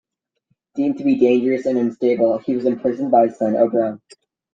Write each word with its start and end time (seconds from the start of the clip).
Deemed 0.73 0.97
to 0.97 1.03
be 1.03 1.15
dangerous 1.19 1.67
and 1.67 1.77
unstable, 1.77 2.39
he 2.39 2.55
was 2.55 2.65
imprisoned 2.65 3.11
by 3.11 3.27
his 3.27 3.37
son, 3.37 3.55
Oberon. 3.55 4.01